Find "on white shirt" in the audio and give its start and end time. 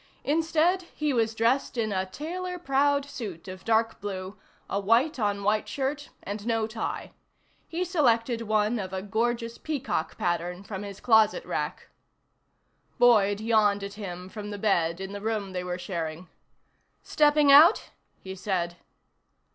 5.19-6.09